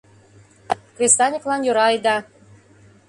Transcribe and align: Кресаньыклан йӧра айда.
Кресаньыклан 0.95 1.61
йӧра 1.65 1.83
айда. 1.89 2.17